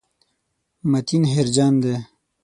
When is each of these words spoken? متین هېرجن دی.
متین 0.89 1.23
هېرجن 1.33 1.73
دی. 1.81 1.95